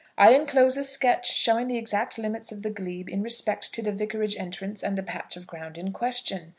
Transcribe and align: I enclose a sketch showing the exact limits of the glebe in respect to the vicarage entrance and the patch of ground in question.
I 0.17 0.33
enclose 0.33 0.77
a 0.77 0.83
sketch 0.83 1.31
showing 1.31 1.67
the 1.67 1.77
exact 1.77 2.17
limits 2.17 2.51
of 2.51 2.63
the 2.63 2.71
glebe 2.71 3.07
in 3.07 3.21
respect 3.21 3.71
to 3.75 3.83
the 3.83 3.91
vicarage 3.91 4.35
entrance 4.35 4.81
and 4.83 4.97
the 4.97 5.03
patch 5.03 5.37
of 5.37 5.45
ground 5.45 5.77
in 5.77 5.93
question. 5.93 6.49